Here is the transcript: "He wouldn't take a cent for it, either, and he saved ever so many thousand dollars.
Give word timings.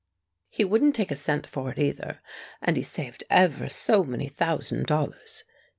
"He 0.49 0.65
wouldn't 0.65 0.95
take 0.95 1.11
a 1.11 1.15
cent 1.15 1.45
for 1.45 1.69
it, 1.69 1.77
either, 1.77 2.21
and 2.59 2.75
he 2.75 2.81
saved 2.81 3.23
ever 3.29 3.69
so 3.69 4.03
many 4.03 4.29
thousand 4.29 4.87
dollars. 4.87 5.43